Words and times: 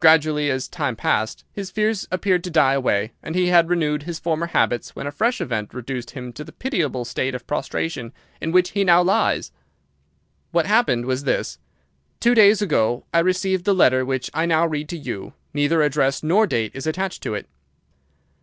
Gradually, 0.00 0.50
as 0.50 0.68
time 0.68 0.96
passed, 0.96 1.44
his 1.50 1.70
fears 1.70 2.06
appeared 2.10 2.44
to 2.44 2.50
die 2.50 2.74
away, 2.74 3.12
and 3.22 3.34
he 3.34 3.46
had 3.46 3.70
renewed 3.70 4.02
his 4.02 4.18
former 4.18 4.48
habits, 4.48 4.94
when 4.94 5.06
a 5.06 5.10
fresh 5.10 5.40
event 5.40 5.72
reduced 5.72 6.10
him 6.10 6.30
to 6.34 6.44
the 6.44 6.52
pitiable 6.52 7.06
state 7.06 7.34
of 7.34 7.46
prostration 7.46 8.12
in 8.38 8.52
which 8.52 8.72
he 8.72 8.84
now 8.84 9.00
lies. 9.02 9.50
"What 10.50 10.66
happened 10.66 11.06
was 11.06 11.24
this. 11.24 11.58
Two 12.20 12.34
days 12.34 12.60
ago 12.60 13.06
I 13.14 13.20
received 13.20 13.64
the 13.64 13.74
letter 13.74 14.04
which 14.04 14.28
I 14.34 14.44
now 14.44 14.66
read 14.66 14.90
to 14.90 14.98
you. 14.98 15.32
Neither 15.54 15.80
address 15.80 16.22
nor 16.22 16.46
date 16.46 16.72
is 16.74 16.86
attached 16.86 17.22
to 17.22 17.32
it. 17.32 17.48